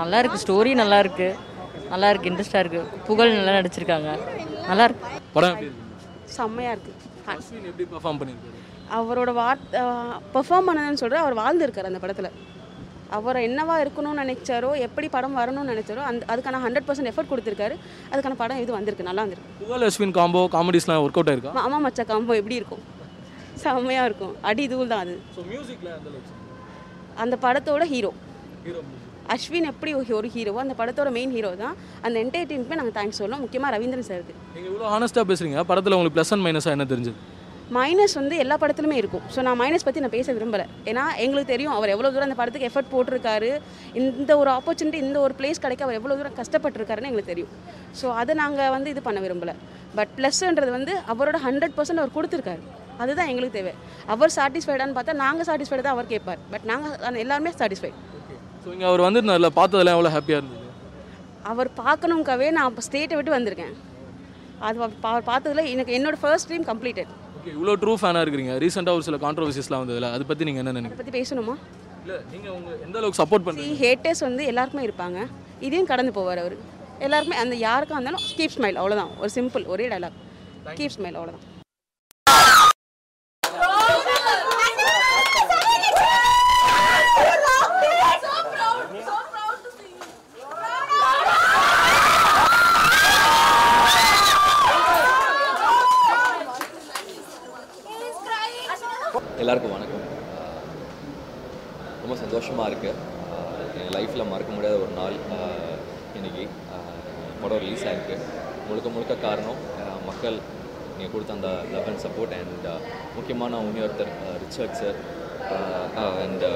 நல்லா 0.00 0.18
இருக்குது 0.20 0.42
ஸ்டோரி 0.44 0.72
நல்லா 0.82 0.98
இருக்குது 1.04 1.36
நல்லா 1.92 2.08
இருக்குது 2.12 2.30
இன்ட்ரெஸ்டாக 2.32 2.62
இருக்குது 2.64 3.00
புகழ் 3.08 3.36
நல்லா 3.38 3.54
நடிச்சிருக்காங்க. 3.58 4.10
நல்லா 4.70 4.84
இருக்கு 4.88 5.08
படம் 5.36 5.52
எப்படி 5.54 5.68
இருக்கு? 5.68 5.86
செம்மையாக 6.36 6.74
இருக்குது 6.76 7.68
எப்படி 7.70 7.86
பெர்ஃபார்ம் 7.94 8.20
பண்ணியிருக்காரு 8.20 8.56
அவரோட 8.98 9.30
வார்த் 9.40 9.66
பெர்ஃபார்ம் 10.34 10.68
பண்ணதுன்னு 10.68 11.00
சொல்கிற 11.02 11.18
அவர் 11.24 11.40
வாழ்ந்திருக்கார் 11.42 11.88
அந்த 11.90 12.00
படத்தில். 12.04 12.30
அவர் 13.16 13.38
என்னவா 13.48 13.74
இருக்கணும்னு 13.82 14.22
நினைச்சாரோ 14.22 14.70
எப்படி 14.86 15.06
படம் 15.14 15.36
வரணும்னு 15.40 15.72
நினைச்சாரோ 15.72 16.02
அந்த 16.08 16.22
அதுக்கான 16.32 16.60
ஹண்ட்ரட் 16.64 16.86
பர்சன்ட் 16.88 17.10
எஃபர்ட் 17.10 17.30
கொடுத்துருக்காரு. 17.32 17.74
அதுக்கான 18.12 18.36
படம் 18.42 18.62
இது 18.64 18.72
வந்திருக்கு 18.76 19.08
நல்லா 19.08 19.22
வந்திருக்கு. 19.24 19.52
புகழ் 19.62 19.84
அஸ்வின் 19.88 20.14
காம்போ 20.18 20.42
காமெடிஸ்லாம் 20.56 21.02
ஒர்க் 21.04 21.18
அவுட் 21.20 21.30
ஆயிருக்கா? 21.32 21.52
மாமா 21.60 21.78
மச்சா 21.86 22.04
காம்போ 22.12 22.36
எப்படி 22.40 22.58
இருக்கும்? 22.60 22.82
செம்மையாக 23.62 24.08
இருக்கும். 24.10 24.34
அடி 24.50 24.64
தூள் 24.72 24.92
தான் 24.92 25.04
அது 25.04 25.14
மியூசிக்கில் 25.52 25.94
அந்த 27.24 27.36
படத்தோட 27.46 27.84
ஹீரோ 27.94 28.12
ஹீரோ 28.66 28.82
அஸ்வின் 29.34 29.68
எப்படி 29.70 29.90
ஒரு 30.00 30.12
ஒரு 30.18 30.28
ஹீரோவோ 30.34 30.60
அந்த 30.64 30.74
படத்தோட 30.80 31.08
மெயின் 31.16 31.32
ஹீரோ 31.36 31.50
தான். 31.64 31.74
அந்த 32.06 32.16
என்டையர் 32.24 32.48
டீமுக்குமே 32.50 32.78
நாங்கள் 32.80 32.96
தேங்க்ஸ் 32.98 33.18
சொல்லணும் 33.20 33.42
முக்கியமாக 33.44 33.70
ரவீந்திரன் 33.76 34.06
சாருக்கு 34.10 34.34
நீங்கள் 34.54 34.70
இவ்வளோ 34.70 34.86
ஹானஸ்ட்டாக 34.94 35.26
பேசுகிறீங்க 35.30 35.64
படத்தில் 35.72 35.96
உங்களுக்கு 35.96 36.16
ப்ளஸ் 36.18 36.32
அண்ட் 36.34 36.44
மைனஸாக 36.46 36.76
என்ன 36.76 36.86
தெரிஞ்சது? 36.92 37.18
மைனஸ் 37.76 38.14
வந்து 38.18 38.34
எல்லா 38.42 38.56
படத்துலையுமே 38.60 38.98
இருக்கும். 39.00 39.24
ஸோ 39.34 39.38
நான் 39.46 39.58
மைனஸ் 39.62 39.84
பற்றி 39.86 40.02
நான் 40.04 40.14
பேச 40.14 40.26
விரும்பலை. 40.36 40.66
ஏன்னா 40.90 41.02
எங்களுக்கு 41.24 41.50
தெரியும் 41.52 41.74
அவர் 41.78 41.92
எவ்வளோ 41.94 42.10
தூரம் 42.12 42.28
அந்த 42.28 42.38
படத்துக்கு 42.40 42.68
எஃபர்ட் 42.70 42.90
போட்டிருக்காரு. 42.94 43.50
இந்த 44.00 44.30
ஒரு 44.42 44.50
ஆப்பர்ச்சுனிட்டி 44.56 45.00
இந்த 45.06 45.18
ஒரு 45.26 45.34
பிளேஸ் 45.40 45.62
கிடைக்க 45.64 45.84
அவர் 45.86 45.98
எவ்வளோ 46.00 46.16
தூரம் 46.20 46.36
கஷ்டப்பட்டிருக்காருன்னு 46.40 47.10
எங்களுக்கு 47.10 47.32
தெரியும். 47.34 47.52
ஸோ 48.00 48.08
அதை 48.22 48.34
நாங்கள் 48.42 48.72
வந்து 48.76 48.90
இது 48.94 49.02
பண்ண 49.08 49.20
விரும்பலை. 49.26 49.54
பட் 49.98 50.12
ப்ளஸ்ன்றது 50.20 50.72
வந்து 50.78 50.94
அவரோட 51.14 51.38
ஹண்ட்ரட் 51.46 51.76
பர்சன்ட் 51.78 52.02
அவர் 52.04 52.16
கொடுத்துருக்காரு. 52.16 52.62
அதுதான் 53.04 53.28
எங்களுக்கு 53.32 53.58
தேவை. 53.58 53.74
அவர் 54.14 54.32
சாட்டிஸ்ஃபைடான்னு 54.38 54.96
பார்த்தா 54.98 55.20
நாங்கள் 55.24 55.48
சாட்டிஸ்ஃபைடு 55.50 55.84
தான் 55.88 55.96
அவர் 55.96 56.12
கேட்பார். 56.14 56.40
பட் 56.54 56.66
நாங்கள் 56.70 57.22
எல்லாருமே 57.24 57.52
சாட்டிஸ்ஃபைட் 57.60 57.98
ஸோ 58.68 58.74
இங்கே 58.74 58.86
அவர் 58.88 59.04
வந்திருந்தார்ல 59.04 59.48
பார்த்ததெல்லாம் 59.56 59.96
எவ்வளோ 59.96 60.10
ஹாப்பியாக 60.14 60.40
இருந்தது? 60.40 60.64
அவர் 61.50 61.68
பார்க்கணுங்காவே 61.78 62.48
நான் 62.56 62.68
இப்போ 62.70 62.82
ஸ்டேட்டை 62.86 63.16
விட்டு 63.18 63.32
வந்திருக்கேன். 63.34 63.74
அது 64.66 64.78
அவர் 65.04 65.24
பார்த்ததுல 65.28 65.62
எனக்கு 65.74 65.94
என்னோட 65.98 66.16
ஃபர்ஸ்ட் 66.22 66.48
ட்ரீம் 66.48 66.66
கம்ப்ளீட்டட் 66.70 67.10
ஓகே 67.38 67.50
இவ்வளோ 67.54 67.74
ட்ரூ 67.82 67.92
ஃபேனாக 68.00 68.24
இருக்கிறீங்க. 68.24 68.54
ரீசெண்டாக 68.64 68.98
ஒரு 68.98 69.06
சில 69.08 69.18
கான்ட்ரவர்சிஸ்லாம் 69.24 69.82
வந்ததில்ல 69.84 70.10
அதை 70.16 70.24
பற்றி 70.30 70.48
நீங்கள் 70.48 70.62
என்ன 70.64 70.72
நினைக்கிறீங்க? 70.72 71.00
பற்றி 71.02 71.16
பேசணுமா? 71.18 71.54
இல்லை 72.02 72.18
நீங்கள் 72.32 72.54
உங்கள் 72.58 72.80
எந்த 72.86 72.98
அளவுக்கு 73.00 73.22
சப்போர்ட் 73.22 73.46
பண்ணுறீங்க 73.46 73.78
ஹேட்டர்ஸ் 73.84 74.24
வந்து 74.28 74.44
எல்லாருக்குமே 74.52 74.86
இருப்பாங்க. 74.88 75.18
இதையும் 75.66 75.90
கடந்து 75.92 76.14
போவார் 76.18 76.42
அவர். 76.44 76.58
எல்லாருக்குமே 77.06 77.42
அந்த 77.44 77.56
யாருக்கும் 77.66 77.98
இருந்தாலும் 77.98 78.26
கீப் 78.36 78.56
ஸ்மைல் 78.56 78.80
அவ்வளோதான் 78.82 79.12
ஒரு 79.22 79.32
சிம்பிள் 79.38 79.66
ஒரே 79.74 79.86
டைலாக் 79.94 80.18
கீப் 80.78 80.96
ஸ்மைல் 80.96 81.18
அவ்வளோதான் 81.18 81.46
எல்லாருக்கும் 99.42 99.74
வணக்கம் 99.74 100.04
ஆஹ் 100.36 100.64
ரொம்ப 102.02 102.14
சந்தோஷமாக 102.22 102.68
இருக்குது 102.70 103.00
என் 103.78 103.92
லைஃப்பில் 103.96 104.30
மறக்க 104.30 104.50
முடியாத 104.52 104.76
ஒரு 104.84 104.92
நாள் 104.98 105.16
ஆஹ் 105.36 105.76
இன்னைக்கு 106.18 106.44
ஆஹ் 106.74 107.27
படம் 107.42 107.62
ரிலீஸ் 107.64 107.86
ஆகிருக்கு 107.90 108.16
முழுக்க 108.68 108.88
முழுக்க 108.96 109.14
காரணம் 109.26 109.60
மக்கள் 110.10 110.36
நீங்கள் 110.96 111.12
கொடுத்த 111.14 111.38
அந்த 111.38 111.50
லவ் 111.72 111.88
அண்ட் 111.90 112.02
சப்போர்ட் 112.06 112.34
அண்ட் 112.40 112.68
முக்கியமான 113.16 113.60
ஒருத்தர் 113.86 114.12
Richard 114.44 114.78
sir 114.82 114.98
and 116.24 116.46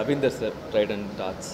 Ravindar 0.00 0.36
sir 0.40 0.56
tried 0.72 0.94
and 0.96 1.10
dots 1.22 1.52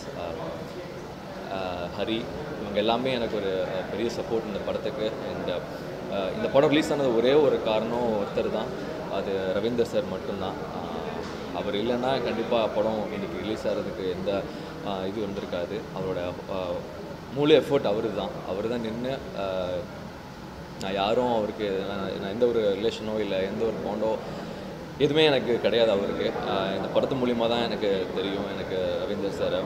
Hari 1.96 2.18
இவங்க 2.60 2.78
எல்லாமே 2.82 3.10
எனக்கு 3.18 3.36
ஒரு 3.40 3.52
பெரிய 3.90 4.08
சப்போர்ட் 4.16 4.48
இந்த 4.50 4.60
படத்துக்கு. 4.68 5.06
அண்ட் 5.30 5.50
இந்த 6.36 6.46
படம் 6.54 6.72
ரிலீஸ் 6.72 6.90
ஆனது 6.94 7.10
ஒரே 7.18 7.32
ஒரு 7.46 7.56
காரணம் 7.68 8.08
ஒருத்தர் 8.20 8.48
தான். 8.56 8.70
அது 9.16 9.32
ரவீந்தர் 9.56 9.90
சார் 9.92 10.12
மட்டும்தான். 10.14 10.58
அவர் 11.58 11.76
இல்லைன்னா 11.80 12.10
கண்டிப்பாக 12.26 12.72
படம் 12.76 13.00
இன்றைக்கி 13.16 13.36
ரிலீஸ் 13.42 13.66
ஆகிறதுக்கு 13.70 14.04
எந்த 14.16 14.30
இது 15.10 15.18
வந்திருக்காது. 15.26 15.76
அவரோட 15.96 16.20
முழு 17.36 17.52
எஃபோர்ட் 17.60 17.90
அவர் 17.90 18.08
தான் 18.20 18.32
அவர் 18.50 18.66
தான் 18.72 18.84
நின்று 18.86 19.12
நான் 20.82 20.96
யாரும் 21.00 21.34
அவருக்கு 21.36 21.66
நான் 21.90 22.02
நான் 22.22 22.32
எந்த 22.34 22.44
ஒரு 22.52 22.62
ரிலேஷனோ 22.78 23.14
இல்லை 23.24 23.38
எந்த 23.50 23.62
ஒரு 23.70 23.78
பாண்டோ 23.84 24.10
எதுவுமே 25.04 25.22
எனக்கு 25.28 25.52
கிடையாது 25.64 25.90
அவருக்கு. 25.94 26.26
இந்த 26.76 26.88
படத்து 26.94 27.14
மூலிமா 27.20 27.46
தான் 27.52 27.64
எனக்கு 27.68 27.90
தெரியும். 28.16 28.48
எனக்கு 28.54 28.76
ரவீந்தர் 29.00 29.38
சார் 29.38 29.56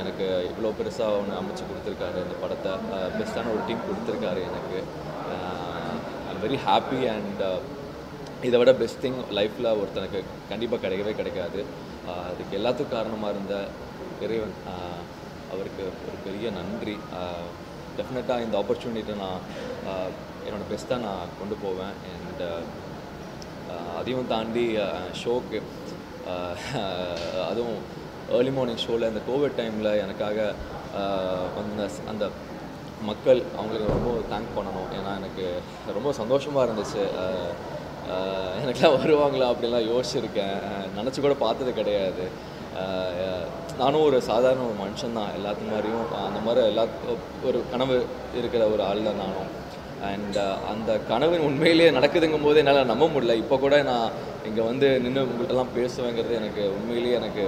எனக்கு 0.00 0.26
இவ்வளோ 0.50 0.70
பெருசாக 0.80 1.16
ஒன்று 1.20 1.38
அமைச்சு 1.38 1.64
கொடுத்துருக்காரு 1.70 2.18
இந்த 2.26 2.36
படத்தை. 2.42 2.72
பெஸ்ட்டான 3.16 3.52
ஒரு 3.54 3.62
டீம் 3.68 3.86
கொடுத்துருக்காரு 3.88 4.42
எனக்கு. 4.50 4.78
ஐம் 6.32 6.42
வெரி 6.44 6.60
ஹாப்பி 6.66 7.00
அண்ட் 7.14 7.42
இதை 8.48 8.58
விட 8.62 8.72
பெஸ்ட் 8.82 9.02
திங் 9.06 9.20
லைஃப்பில் 9.38 9.70
ஒருத்தனுக்கு 9.80 10.20
கண்டிப்பாக 10.52 10.82
கிடைக்கவே 10.84 11.14
கிடைக்காது. 11.20 11.60
அதுக்கு 12.30 12.58
எல்லாத்துக்கும் 12.60 12.96
காரணமாக 12.98 13.34
இருந்த 13.34 13.56
இறைவன். 14.26 14.56
அவருக்கு 15.54 15.84
ஒரு 16.08 16.18
பெரிய 16.26 16.46
நன்றி. 16.58 16.96
டெஃபினட்டாக 17.98 18.44
இந்த 18.46 18.56
ஆப்பர்ச்சுனிட்டியை 18.60 19.16
நான் 19.24 19.42
என்னோடய 20.46 20.64
என்னோட 20.64 20.64
பெஸ்ட்டாக 20.72 21.04
நான் 21.08 21.34
கொண்டு 21.40 21.56
போவேன். 21.64 21.94
அண்ட் 22.12 22.44
அதையும் 23.98 24.30
தாண்டி 24.32 24.64
ஷோக்கு 25.20 25.58
அதுவும் 27.50 27.78
ஏர்லி 28.36 28.52
மார்னிங் 28.56 28.82
ஷோவில் 28.84 29.10
இந்த 29.10 29.22
கோவிட் 29.28 29.58
டைமில் 29.60 30.00
எனக்காக 30.04 30.38
வந்த 31.56 31.88
அந்த 32.12 32.24
மக்கள் 33.08 33.40
அவங்களுக்கு 33.56 33.92
ரொம்ப 33.94 34.10
தேங்க் 34.32 34.54
பண்ணணும். 34.56 34.90
ஏன்னா 34.98 35.12
எனக்கு 35.20 35.46
ரொம்ப 35.96 36.12
சந்தோஷமாக 36.20 36.66
இருந்துச்சு. 36.66 37.02
எனக்கெல்லாம் 38.62 38.96
வருவாங்களா 39.02 39.46
அப்படிலாம் 39.52 39.88
யோசிச்சிருக்கேன். 39.92 40.58
நினச்சி 40.98 41.20
கூட 41.20 41.34
பார்த்தது 41.44 41.70
கிடையாது. 41.80 42.24
நானும் 43.80 44.04
ஒரு 44.08 44.18
சாதாரண 44.30 44.62
ஒரு 44.70 44.76
மனுஷன் 44.82 45.16
தான். 45.18 45.30
எல்லாத்து 45.36 45.64
மாதிரியும் 45.70 46.06
அந்த 46.26 46.40
மாதிரி 46.46 46.60
எல்லா 46.72 46.84
ஒரு 47.48 47.58
கனவு 47.72 47.96
இருக்கிற 48.40 48.62
ஒரு 48.74 48.82
ஆள் 48.90 49.06
தான் 49.08 49.22
நானும். 49.24 49.50
அண்ட் 50.10 50.36
uh, 50.36 50.54
அந்த 50.70 50.90
கனவு 51.10 51.36
உண்மையிலேயே 51.48 51.90
நடக்குதுங்கும் 51.98 52.46
போது 52.46 52.58
என்னால் 52.62 52.90
நம்ப 52.90 53.04
முடியல. 53.14 53.34
இப்போ 53.42 53.56
கூட 53.62 53.74
நான் 53.90 54.10
இங்கே 54.48 54.62
வந்து 54.70 54.88
நின்று 55.04 55.22
உங்கள்கிட்டலாம் 55.24 55.72
பேசுவேங்கிறது 55.78 56.34
எனக்கு 56.40 56.64
உண்மையிலேயே 56.76 57.14
எனக்கு 57.20 57.44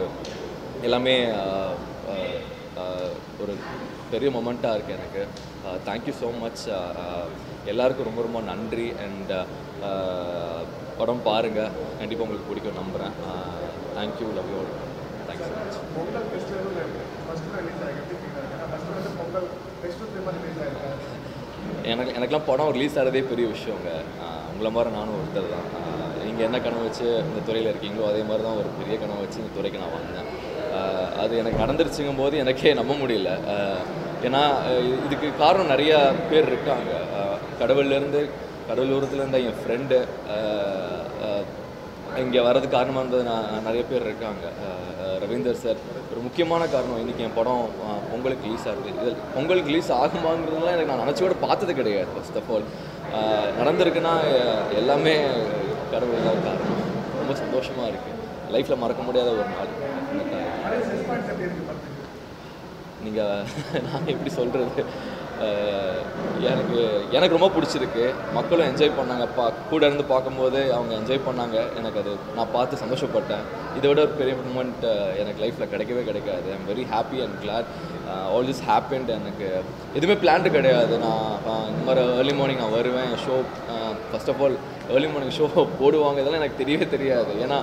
எல்லாமே 0.88 1.16
uh, 1.42 1.72
uh, 2.82 3.10
ஒரு 3.42 3.54
பெரிய 4.12 4.30
மொமெண்ட்டாக 4.36 4.76
இருக்குது 4.76 4.98
எனக்கு. 4.98 5.22
தேங்க்யூ 5.88 6.14
ஸோ 6.22 6.30
மச் 6.42 6.64
எல்லாருக்கும் 7.72 8.08
ரொம்ப 8.10 8.22
ரொம்ப 8.26 8.40
நன்றி. 8.50 8.88
அண்ட் 9.06 9.34
படம் 10.98 11.24
பாருங்கள் 11.30 11.72
கண்டிப்பாக 12.00 12.26
உங்களுக்கு 12.26 12.50
பிடிக்கும் 12.50 12.80
நம்புகிறேன் 12.82 13.16
தேங்க்யூ 13.98 14.28
லவ் 14.38 14.52
யூ 14.54 14.62
எனக்கு 21.92 22.14
எனக்கெல்லாம் 22.16 22.48
படம் 22.48 22.72
ரிலீஸ் 22.76 22.96
ஆகிறதே 22.98 23.22
பெரிய 23.30 23.46
விஷயங்க. 23.54 23.90
உங்களை 24.50 24.70
மாதிரி 24.76 24.90
நானும் 24.96 25.16
ஒருத்தர் 25.18 25.52
தான். 25.54 25.66
நீங்கள் 26.24 26.46
என்ன 26.46 26.58
கனவு 26.64 26.86
வச்சு 26.86 27.06
இந்த 27.28 27.40
துறையில் 27.46 27.70
இருக்கீங்களோ 27.72 28.06
அதே 28.10 28.22
மாதிரி 28.28 28.42
தான் 28.46 28.58
ஒரு 28.60 28.70
பெரிய 28.80 28.94
கனவு 29.02 29.22
வச்சு 29.24 29.40
இந்த 29.42 29.52
துறைக்கு 29.56 29.82
நான் 29.82 29.96
வந்தேன். 29.98 30.28
அது 31.22 31.32
எனக்கு 31.42 31.62
நடந்துருச்சுங்கும் 31.64 32.22
போது 32.22 32.34
எனக்கே 32.44 32.72
நம்ப 32.80 32.94
முடியல. 33.02 33.30
ஏன்னா 34.26 34.42
இதுக்கு 35.06 35.28
காரணம் 35.44 35.72
நிறையா 35.74 35.98
பேர் 36.30 36.50
இருக்காங்க. 36.52 36.92
கடவுள்லேருந்து 37.60 38.22
கடவுள் 38.68 38.94
என் 39.50 39.60
ஃப்ரெண்டு 39.60 39.98
இங்கே 42.22 42.40
வரது 42.46 42.66
காரணமாக 42.74 43.02
இருந்தது 43.02 43.24
நான் 43.30 43.64
நிறைய 43.66 43.82
பேர் 43.90 44.06
இருக்காங்க. 44.08 44.44
ரவீந்தர் 45.22 45.60
சார். 45.64 45.80
ஒரு 46.10 46.20
முக்கியமான 46.26 46.62
காரணம் 46.74 47.00
இன்றைக்கி 47.02 47.24
என் 47.26 47.36
படம் 47.38 47.64
பொங்கலுக்கு 48.10 48.46
ரிலீஸ் 48.48 48.66
ஆகுது. 48.70 48.92
இதில் 49.00 49.18
பொங்கலுக்கு 49.34 49.72
ரிலீஸ் 49.72 49.90
ஆகுமாங்கிறதுலாம் 50.00 50.74
எனக்கு 50.76 50.90
நான் 50.92 51.04
நினச்சி 51.04 51.22
கூட 51.24 51.36
பார்த்தது 51.46 51.74
கிடையாது 51.80 52.14
ஃபர்ஸ்ட் 52.14 52.38
ஆஃப் 52.40 52.50
ஆல் 52.56 52.66
நடந்திருக்குன்னா 53.60 54.14
எல்லாமே 54.82 55.14
கடவுள் 55.92 56.26
தான் 56.28 56.44
காரணம். 56.48 56.82
ரொம்ப 57.20 57.34
சந்தோஷமாக 57.42 57.90
இருக்குது 57.92 58.14
லைஃப்பில் 58.54 58.82
மறக்க 58.84 59.02
முடியாத 59.08 59.30
ஒரு 59.36 59.50
நாள். 59.56 59.72
நீங்கள் 63.06 63.44
நான் 63.88 64.10
எப்படி 64.14 64.32
சொல்கிறது 64.38 64.84
எனக்கு 66.50 66.78
எனக்கு 67.16 67.36
ரொம்ப 67.36 67.48
பிடிச்சிருக்கு. 67.54 68.04
மக்களும் 68.36 68.68
என்ஜாய் 68.68 68.96
பண்ணாங்க. 68.98 69.24
பா 69.36 69.44
கூட 69.70 69.82
இருந்து 69.88 70.04
பார்க்கும்போது 70.12 70.60
அவங்க 70.76 70.92
என்ஜாய் 70.98 71.26
பண்ணாங்க. 71.26 71.56
எனக்கு 71.78 72.00
அது 72.02 72.12
நான் 72.36 72.54
பார்த்து 72.54 72.80
சந்தோஷப்பட்டேன். 72.82 73.44
இதை 73.78 73.86
விட 73.90 74.00
ஒரு 74.06 74.14
பெரிய 74.20 74.34
மூமெண்ட் 74.46 74.86
எனக்கு 75.22 75.42
லைஃப்பில் 75.44 75.72
கிடைக்கவே 75.72 76.04
கிடைக்காது. 76.08 76.48
I'm 76.56 76.66
very 76.70 76.86
happy 76.94 77.20
and 77.24 77.36
glad 77.42 77.68
all 78.32 78.48
this 78.50 78.64
happened 78.70 79.12
எனக்கு 79.18 79.46
எதுவுமே 79.98 80.16
பிளான்டு 80.22 80.54
கிடையாது. 80.56 80.96
நான் 81.04 81.68
இந்த 81.72 81.82
மாதிரி 81.88 82.04
ஏர்லி 82.20 82.34
மார்னிங் 82.40 82.62
நான் 82.64 82.76
வருவேன். 82.78 83.12
Show 83.26 83.36
first 84.10 84.32
of 84.34 84.42
all 84.46 84.58
early 84.94 85.10
morning 85.14 85.36
show 85.40 85.46
போடுவாங்க. 85.82 86.18
இதெல்லாம் 86.22 86.42
எனக்கு 86.42 86.62
தெரியவே 86.62 86.88
தெரியாது. 86.96 87.34
ஏன்னா 87.46 87.60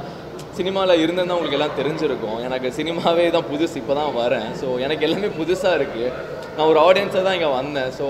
சினிமாவில் 0.60 1.02
இருந்தேன்னா 1.04 1.36
உங்களுக்கு 1.38 1.58
எல்லாம் 1.60 1.78
தெரிஞ்சிருக்கும். 1.80 2.40
எனக்கு 2.48 2.68
சினிமாவே 2.80 3.26
தான் 3.36 3.50
புதுசு 3.52 3.76
இப்போ 3.82 3.94
தான் 4.00 4.16
வரேன். 4.22 4.50
ஸோ 4.62 4.68
எனக்கு 4.86 5.06
எல்லாமே 5.08 5.30
புதுசாக 5.40 5.78
இருக்குது 5.80 6.14
நான் 6.56 6.70
ஒரு 6.72 6.80
ஆடியன்ஸாக 6.88 7.24
தான் 7.28 7.38
இங்கே 7.38 7.52
வந்தேன். 7.60 7.92
ஸோ 8.00 8.08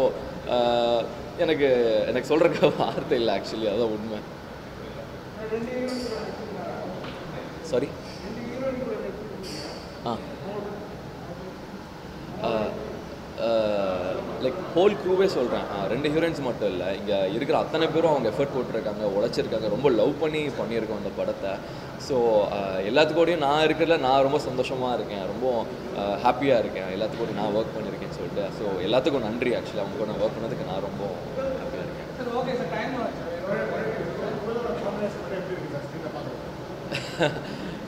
எனக்கு 1.44 1.68
எனக்கு 2.10 2.30
சொல்கிறக்க 2.32 2.72
வார்த்தை 2.80 3.18
இல்லை 3.22 3.34
ஆக்சுவலி 3.38 3.70
அதான் 3.74 3.94
உண்மை. 3.98 4.20
சாரி 7.72 7.90
ஆ 10.08 10.14
லைக் 14.44 14.60
ஹோல் 14.74 14.96
க்ரூவே 15.02 15.28
சொல்கிறேன் 15.36 15.68
ரெண்டு 15.88 16.08
ஹீரோயின்ஸ் 16.10 16.42
மட்டும் 16.42 16.70
இல்லை 16.70 16.88
இங்கே 16.96 17.18
இருக்கிற 17.34 17.56
அத்தனை 17.60 17.86
பேரும் 17.88 18.12
அவங்க 18.12 18.28
எஃபர்ட் 18.30 18.54
போட்டிருக்காங்க 18.54 19.04
உழைச்சிருக்காங்க 19.14 19.70
ரொம்ப 19.70 19.90
லவ் 19.92 20.14
பண்ணி 20.20 20.42
பண்ணியிருக்கோம் 20.58 21.02
அந்த 21.02 21.12
படத்தை 21.18 21.52
ஸோ 22.08 22.16
எல்லாத்துக்கூடையும் 22.90 23.46
நான் 23.46 23.66
இருக்கிறதுல 23.66 24.00
நான் 24.00 24.24
ரொம்ப 24.24 24.40
சந்தோஷமாக 24.40 24.98
இருக்கேன் 24.98 25.26
ரொம்ப 25.28 25.48
ஹாப்பியாக 26.24 26.62
இருக்கேன் 26.64 26.92
எல்லாத்துக்கூடையும் 26.96 27.42
நான் 27.42 27.56
ஒர்க் 27.56 27.76
பண்ணியிருக்கேன்னு 27.76 28.20
சொல்லிட்டு 28.20 28.46
ஸோ 28.60 28.66
எல்லாத்துக்கும் 28.88 29.28
நன்றி 29.30 29.54
ஆக்சுவலி 29.56 29.84
அவங்க 29.84 29.98
கூட 29.98 30.20
ஒர்க் 30.20 30.38
பண்ணதுக்கு 30.38 30.70
நான் 30.72 30.86
ரொம்ப 30.86 31.04
ஹாப்பியாக 31.62 31.86
இருக்கேன் 31.88 32.02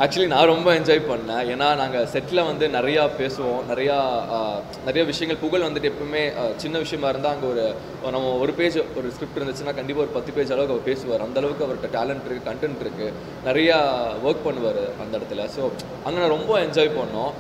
ஆக்சுவலி 0.04 0.30
நான் 0.32 0.50
ரொம்ப 0.52 0.70
என்ஜாய் 0.78 1.00
பண்ணேன். 1.10 1.44
ஏன்னா 1.52 1.68
நாங்கள் 1.82 2.08
செட்டில் 2.14 2.48
வந்து 2.48 2.66
நிறையா 2.76 3.04
பேசுவோம். 3.20 3.62
நிறையா 3.70 3.98
நிறைய 4.88 5.04
விஷயங்கள் 5.12 5.40
புகழ் 5.44 5.66
வந்துட்டு 5.66 5.92
எப்பவுமே 5.92 6.24
சின்ன 6.64 6.82
விஷயமா 6.84 7.10
இருந்தால் 7.14 7.36
அங்கே 7.36 7.48
ஒரு 7.52 7.64
நம்ம 8.16 8.34
ஒரு 8.44 8.54
பேஜ் 8.58 8.78
ஒரு 9.00 9.08
ஸ்கிரிப்ட் 9.16 9.40
இருந்துச்சுன்னா 9.40 9.76
கண்டிப்பாக 9.80 10.06
ஒரு 10.06 10.14
பத்து 10.18 10.34
பேஜ் 10.38 10.54
அளவுக்கு 10.56 10.76
அவர் 10.76 10.90
பேசுவார். 10.90 11.26
அந்த 11.28 11.40
அளவுக்கு 11.42 11.66
அவர்கிட்ட 11.68 11.90
டேலண்ட் 11.98 12.28
இருக்குது 12.30 12.48
கண்டென்ட் 12.50 12.84
இருக்குது 12.86 13.16
நிறையா 13.48 13.78
ஒர்க் 14.28 14.46
பண்ணுவார் 14.48 14.84
அந்த 15.06 15.14
இடத்துல. 15.20 15.48
ஸோ 15.56 15.64
அங்கே 16.06 16.18
நான் 16.22 16.36
ரொம்ப 16.38 16.54
என்ஜாய் 16.66 16.96
பண்ணோம். 17.00 17.34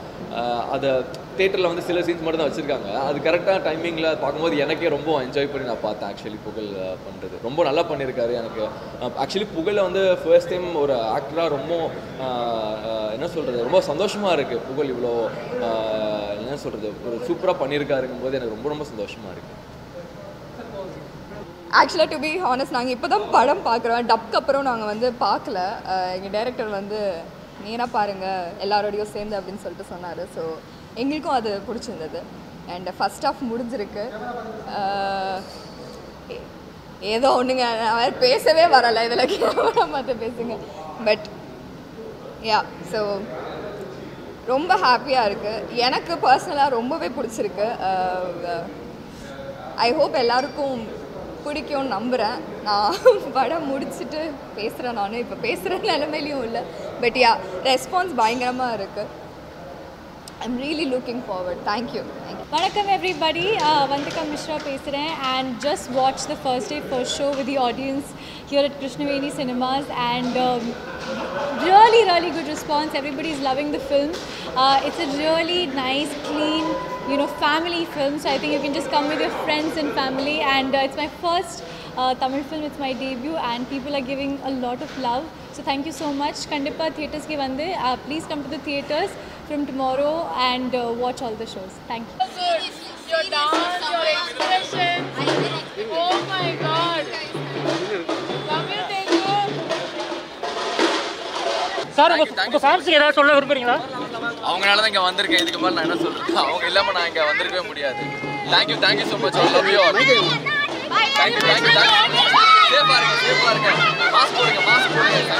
அதை 0.76 0.90
தேட்டரில் 1.39 1.70
வந்து 1.72 1.86
சில 1.88 2.01
சீன்ஸ் 2.08 2.24
மட்டும் 2.25 2.42
தான் 2.42 2.50
வச்சுருக்காங்க. 2.50 2.89
அது 3.08 3.18
கரெக்டாக 3.27 3.58
டைமிங்கில் 3.68 4.10
பார்க்கும்போது 4.24 4.56
எனக்கே 4.65 4.92
ரொம்ப 4.96 5.10
என்ஜாய் 5.25 5.50
பண்ணி 5.51 5.70
நான் 5.72 5.84
பார்த்தேன் 5.86 6.10
ஆக்சுவலி 6.12 6.39
புகழ் 6.48 6.70
பண்ணுறது 7.06 7.42
ரொம்ப 7.48 7.63
நல்லா 7.70 7.84
பண்ணியிருக்காரு 7.92 8.34
எனக்கு. 8.42 8.63
ஆக்சுவலி 9.24 9.48
புகழை 9.58 9.82
வந்து 9.88 10.04
ஃபர்ஸ்ட் 10.24 10.51
டைம் 10.54 10.68
ஒரு 10.84 10.96
ஆக்டராக 11.18 11.56
ரொம்ப 11.58 11.74
என்ன 13.18 13.27
சொல்கிறது 13.36 13.68
ரொம்ப 13.68 13.82
சந்தோஷமாக 13.92 14.36
இருக்குது 14.38 14.65
புகழ் 14.70 14.92
இவ்வளோ 14.96 15.13
என்ன 16.42 16.58
சொல்கிறது 16.65 16.89
ஒரு 17.10 17.18
சூப்பராக 17.30 17.58
பண்ணியிருக்காருங்கும் 17.62 18.25
போது 18.25 18.38
எனக்கு 18.39 18.56
ரொம்ப 18.58 18.70
ரொம்ப 18.74 18.88
சந்தோஷமாக 18.92 19.36
இருக்குது 19.36 19.62
ஆக்சுவலாக 21.80 22.10
டு 22.12 22.18
பி 22.25 22.30
ஹானஸ்ட் 22.44 22.75
நாங்கள் 22.75 22.96
இப்போ 22.96 23.08
தான் 23.13 23.25
படம் 23.34 23.63
பார்க்குறோம். 23.70 24.06
டப்க்கு 24.12 24.38
அப்புறம் 24.39 24.68
நாங்கள் 24.68 24.89
வந்து 24.92 25.08
பார்க்கல. 25.24 25.60
எங்கள் 26.18 26.34
டைரக்டர் 26.36 26.70
வந்து 26.80 27.00
நேராக 27.65 27.89
பாருங்கள் 27.96 28.51
எல்லாரோடையும் 28.63 29.12
சேர்ந்து 29.15 29.38
அப்படின்னு 29.38 29.63
சொல்லிட்டு 29.63 29.92
சொன்னார். 29.92 30.22
ஸோ 30.36 30.44
எங்களுக்கும் 31.02 31.38
அது 31.40 31.52
பிடிச்சிருந்தது. 31.68 32.20
அண்ட் 32.74 32.90
ஃபஸ்ட் 32.98 33.25
ஆஃப் 33.30 33.42
முடிஞ்சிருக்கு. 33.52 34.04
ஏதோ 37.16 37.30
ஒன்றுங்க 37.40 37.66
நான் 37.82 38.22
பேசவே 38.25 38.66
வரலை. 38.75 39.02
இதில் 39.08 39.32
கேமரா 39.34 39.84
பார்த்து 39.96 40.22
பேசுங்க. 40.25 40.56
பட் 41.08 41.25
யா 42.50 42.60
ஸோ 42.92 43.02
ரொம்ப 44.54 44.72
ஹாப்பியாக 44.86 45.28
இருக்குது 45.30 45.78
எனக்கு 45.86 46.14
பர்சனலாக 46.25 46.75
ரொம்பவே 46.78 47.08
பிடிச்சிருக்கு. 47.18 47.68
ஐ 49.86 49.90
ஹோப் 50.00 50.16
எல்லாருக்கும் 50.24 50.82
பிடிக்கும்னு 51.46 51.96
நம்புகிறேன் 51.96 52.38
நான் 52.68 52.98
படம் 53.38 53.68
முடிச்சுட்டு 53.72 54.22
பேசுகிறேன் 54.58 54.98
நான். 55.00 55.22
இப்போ 55.24 55.38
பேசுகிற 55.48 55.78
நிலமையிலையும் 55.92 56.46
இல்லை. 56.48 56.64
பட் 57.04 57.18
யா 57.24 57.32
ரெஸ்பான்ஸ் 57.70 58.20
பயங்கரமாக 58.22 58.78
இருக்குது 58.80 59.12
I'm 60.45 60.57
really 60.65 60.87
looking 60.93 61.23
forward 61.27 61.62
thank you 61.71 62.03
thank you 62.21 62.47
வணக்கம் 62.55 62.89
எவ்ரிபடி 62.97 63.45
வந்திகா 63.93 64.23
மிஸ்ரா 64.31 64.57
பேசுகிறேன் 64.69 65.12
and 65.33 65.50
just 65.67 65.89
watch 65.99 66.25
the 66.31 66.37
first 66.45 66.73
day 66.75 66.79
first 66.91 67.17
show 67.21 67.29
with 67.39 67.50
the 67.50 67.57
audience 67.69 68.09
here 68.50 68.67
at 68.69 68.79
Krishnaveni 68.83 69.33
cinemas 69.41 69.91
and 70.11 70.39
really 71.62 72.03
really 72.05 72.31
good 72.31 72.49
response 72.49 72.91
everybody 72.95 73.31
is 73.31 73.41
loving 73.41 73.69
the 73.73 73.81
film 73.81 74.11
uh, 74.57 74.77
it's 74.87 75.00
a 75.00 75.11
really 75.17 75.61
nice 75.79 76.12
clean 76.29 76.65
you 77.11 77.17
know 77.21 77.29
family 77.43 77.85
film 77.97 78.15
so 78.23 78.29
i 78.31 78.39
think 78.39 78.53
you 78.53 78.61
can 78.61 78.75
just 78.75 78.91
come 78.91 79.07
with 79.09 79.21
your 79.21 79.33
friends 79.45 79.77
and 79.77 79.91
family 79.95 80.37
and 80.55 80.75
uh, 80.75 80.85
it's 80.87 80.97
my 80.97 81.09
first 81.25 81.57
uh, 81.99 82.12
tamil 82.15 82.43
film 82.50 82.62
it's 82.62 82.81
my 82.81 82.93
debut 82.95 83.37
and 83.50 83.69
people 83.69 83.95
are 83.95 84.07
giving 84.12 84.35
a 84.45 84.55
lot 84.65 84.81
of 84.81 84.93
love 85.00 85.25
So 85.56 85.64
thank 85.64 85.86
you 85.86 85.94
so 85.94 86.10
much 86.16 86.42
kandipa 86.52 86.88
theaters 86.98 87.26
ki 87.28 87.38
vande 87.42 87.66
uh, 87.80 87.96
please 88.06 88.26
come 88.26 88.44
to 88.44 88.50
the 88.50 88.62
theaters 88.62 89.12
from 89.48 89.66
tomorrow 89.66 90.16
and 90.46 90.72
uh, 90.76 90.84
watch 90.98 91.22
all 91.22 91.36
the 91.36 91.50
shows 91.56 91.76
thank 91.88 92.06
you 92.12 92.20
Your 93.08 93.24
dance, 93.32 93.84
your 93.86 94.06
expression. 94.12 94.96
Oh 95.98 96.16
my 96.30 96.48
god. 96.62 97.04
Love 98.50 98.72
you, 98.72 98.82
Tengu. 98.92 99.20
Sir 101.98 102.14
உங்க 102.14 102.26
உங்க 102.46 102.60
ஃபேன்ஸுக்கு 102.64 102.98
ஏதாவது 103.00 103.18
சொல்ல 103.20 103.36
விரும்புறீங்களா 103.38 103.78
அவங்களால 104.48 104.80
தான் 104.80 104.90
இங்கே 104.92 105.04
வந்திருக்கேன் 105.08 105.44
இதுக்கு 105.44 105.62
மேலே 105.64 105.76
நான் 105.78 105.86
என்ன 105.88 106.00
சொல்கிறது 106.04 106.42
அவங்க 106.44 106.66
இல்லாமல் 106.72 106.98
நான் 106.98 107.08
இங்கே 107.12 107.28
வந்திருக்கவே 107.30 107.64
முடியாது 107.72 108.02
thank you 108.54 108.80
thank you 108.86 109.08
so 109.14 109.20
much 109.26 109.40
love 109.58 109.72
you 109.76 109.80
all 109.86 110.02
thank you 110.02 111.44
thank you 111.50 111.72
thank you 111.80 112.45
சேஃபாக 112.70 112.98
இருங்க 113.00 113.16
சேஃபாக 113.24 113.52
இருங்க. 113.54 113.70
மாஸ்க் 114.16 114.38
போடுங்க 114.38 114.62
மாஸ்க் 114.68 114.96
போடுங்க. 114.96 115.36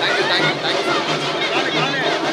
Thank you 0.00 0.24
thank you 0.30 0.54
thank you 0.62 0.84
so 0.88 0.96
much 1.08 2.26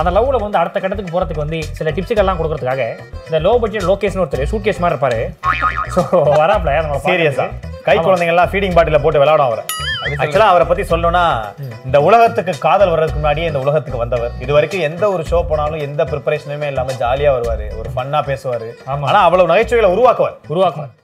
அந்த 0.00 0.10
லவ்ல 0.16 0.38
வந்து 0.44 0.60
அடுத்த 0.60 0.78
கட்டத்துக்கு 0.82 1.14
போறதுக்கு 1.14 1.44
வந்து 1.44 1.58
சில 1.78 1.90
டிப்ஸுக்கெல்லாம் 1.96 2.38
கொடுக்கறதுக்காக 2.40 2.84
இந்த 3.28 3.38
லோ 3.46 3.52
பட்ஜெட் 3.62 3.88
லோகேஷ்னு 3.90 4.22
ஒருத்தர் 4.24 4.50
சூட் 4.52 4.66
கேஸ் 4.66 4.82
மாதிரி 4.82 4.94
இருப்பாரு. 4.94 5.20
ஸோ 5.94 6.02
வராப்ல 6.42 6.74
நம்ம 6.84 7.00
சீரியஸா 7.08 7.46
கை 7.88 7.96
குழந்தைங்கலாம் 7.98 8.50
ஃபீடிங் 8.52 8.76
பாட்டில 8.76 9.00
போட்டு 9.04 9.22
விளையாடும் 9.22 9.48
அவரை. 9.48 9.64
ஆக்சுவலா 10.22 10.50
அவரை 10.52 10.64
பத்தி 10.68 10.84
சொல்லணும்னா 10.90 11.24
இந்த 11.86 11.98
உலகத்துக்கு 12.08 12.52
காதல் 12.66 12.92
வர்றதுக்கு 12.92 13.20
முன்னாடியே 13.20 13.48
இந்த 13.50 13.60
உலகத்துக்கு 13.64 14.02
வந்தவர். 14.02 14.32
இது 14.44 14.52
வரைக்கும் 14.56 14.84
எந்த 14.88 15.04
ஒரு 15.14 15.24
ஷோ 15.30 15.40
போனாலும் 15.50 15.82
எந்த 15.88 16.04
ப்ரிப்பரேஷனுமே 16.12 16.68
இல்லாம 16.72 16.94
ஜாலியா 17.02 17.32
வருவாரு. 17.36 17.66
ஒரு 17.80 17.90
ஃபன்னா 17.96 18.20
பேசுவாரு. 18.30 18.68
ஆனா 19.10 19.20
அவ்வளவு 19.26 19.52
நகைச்சுவைகளை 19.52 19.90
உருவாக்குவார். 19.96 20.38
உருவாக்குவார். 20.54 20.94